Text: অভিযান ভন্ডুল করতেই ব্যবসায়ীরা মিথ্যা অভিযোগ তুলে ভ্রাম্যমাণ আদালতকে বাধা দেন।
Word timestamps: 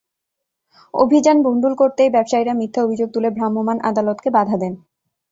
অভিযান 0.93 1.37
ভন্ডুল 1.43 1.73
করতেই 1.75 2.09
ব্যবসায়ীরা 2.09 2.53
মিথ্যা 2.53 2.81
অভিযোগ 2.83 3.09
তুলে 3.11 3.29
ভ্রাম্যমাণ 3.29 3.77
আদালতকে 3.89 4.29
বাধা 4.29 4.55
দেন। 4.61 4.73